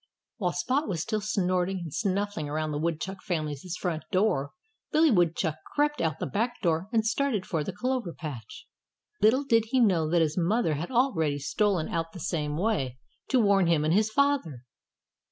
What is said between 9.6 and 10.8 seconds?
he know that his mother